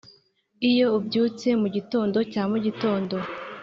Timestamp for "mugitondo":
1.61-2.17, 2.51-3.15